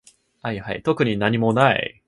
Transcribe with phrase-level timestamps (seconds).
[0.83, 1.99] 特になにもない